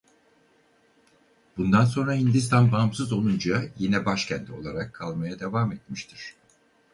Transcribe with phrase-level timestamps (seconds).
[1.57, 6.35] Bundan sonra Hindistan bağımsız olunca yine başkent olarak kalmaya devam etmiştir.